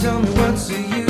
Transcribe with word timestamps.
tell 0.00 0.20
me 0.20 0.30
what's 0.30 0.68
the 0.68 0.80
use? 0.80 1.07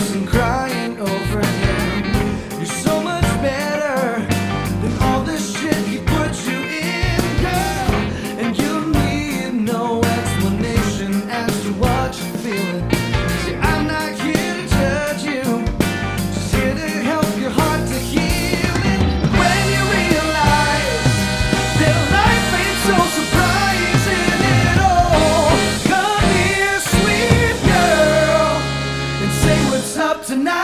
up 30.09 30.25
tonight. 30.25 30.57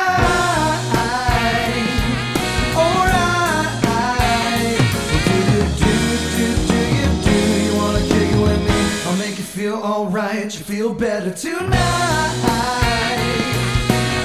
Alright. 2.74 4.78
Do 5.20 5.28
you 5.52 5.62
do 5.80 5.92
do 6.36 6.46
do 6.70 6.80
you 6.96 7.08
do 7.26 7.36
you 7.64 7.72
wanna 7.76 8.02
kick 8.12 8.28
it 8.32 8.40
with 8.40 8.60
me? 8.68 8.80
I'll 9.06 9.18
make 9.18 9.36
you 9.36 9.44
feel 9.44 9.74
alright. 9.74 10.44
You 10.44 10.50
feel 10.64 10.94
better 10.94 11.30
tonight. 11.30 12.34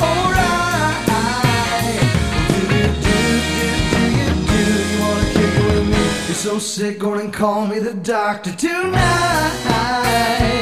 Alright. 0.08 1.06
Do 2.48 2.60
do 2.72 2.82
do 3.06 3.18
do 3.92 4.02
you 4.20 4.30
do 4.52 4.60
you 4.72 5.00
wanna 5.04 5.28
kick 5.36 5.54
it 5.60 5.66
with 5.70 5.86
me? 5.94 6.04
You're 6.28 6.42
so 6.48 6.54
sick, 6.60 6.96
go 7.00 7.10
and 7.16 7.34
call 7.34 7.68
me 7.68 7.80
the 7.80 7.94
doctor 7.94 8.54
tonight. 8.54 10.59